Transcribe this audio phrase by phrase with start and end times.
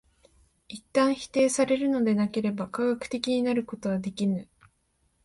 [0.67, 4.49] 一旦否定されるのでなければ科学的になることはできぬ。